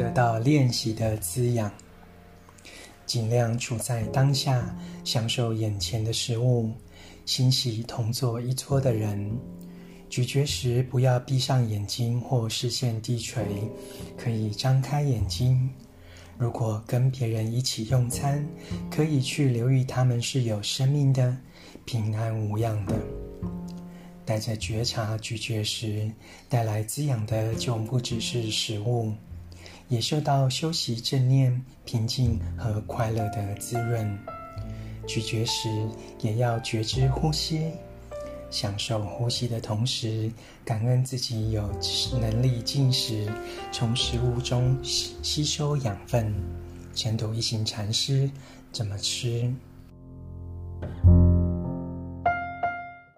[0.00, 1.70] 得到练习的滋养。
[3.04, 6.72] 尽量处在当下，享受眼前的食物，
[7.26, 9.30] 欣喜同坐一桌的人。
[10.08, 13.44] 咀嚼时不要闭上眼睛或视线低垂，
[14.16, 15.68] 可以张开眼睛。
[16.38, 18.42] 如果跟别人一起用餐，
[18.90, 21.36] 可以去留意他们是有生命的、
[21.84, 22.98] 平安无恙的。
[24.24, 26.10] 带着觉察咀嚼时，
[26.48, 29.12] 带来滋养的就不只是食物，
[29.90, 34.18] 也受到修习正念、平静和快乐的滋润。
[35.06, 35.68] 咀嚼时
[36.20, 37.72] 也要觉知呼吸。
[38.50, 40.30] 享受呼吸的同时，
[40.64, 41.70] 感恩自己有
[42.20, 43.30] 能力进食，
[43.70, 46.34] 从食物中吸吸收养分。
[46.94, 48.30] 前途一行禅师
[48.72, 49.52] 怎么吃？